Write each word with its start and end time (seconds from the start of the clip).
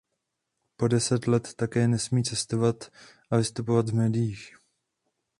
Po 0.77 0.87
deset 0.87 1.27
let 1.27 1.53
také 1.53 1.87
nesmí 1.87 2.23
cestovat 2.23 2.91
a 3.31 3.37
vystupovat 3.37 3.89
v 3.89 3.93
médiích. 3.93 4.51